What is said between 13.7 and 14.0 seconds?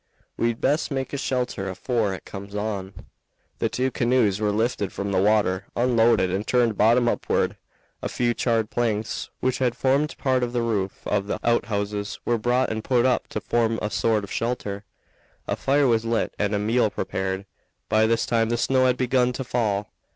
a